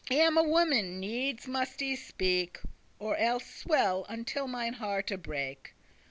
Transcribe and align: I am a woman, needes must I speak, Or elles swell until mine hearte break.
I 0.09 0.15
am 0.15 0.35
a 0.35 0.41
woman, 0.41 0.99
needes 0.99 1.45
must 1.47 1.79
I 1.83 1.93
speak, 1.93 2.59
Or 2.97 3.15
elles 3.17 3.45
swell 3.45 4.03
until 4.09 4.47
mine 4.47 4.77
hearte 4.81 5.21
break. 5.21 5.75